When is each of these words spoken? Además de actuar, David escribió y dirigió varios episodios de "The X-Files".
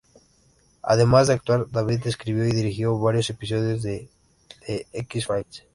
Además 0.81 1.27
de 1.27 1.35
actuar, 1.35 1.69
David 1.69 2.07
escribió 2.07 2.43
y 2.47 2.51
dirigió 2.51 2.97
varios 2.97 3.29
episodios 3.29 3.83
de 3.83 4.09
"The 4.65 4.87
X-Files". 4.93 5.63